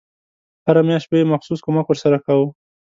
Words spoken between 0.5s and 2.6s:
هره میاشت به یې مخصوص کمک ورسره کاوه.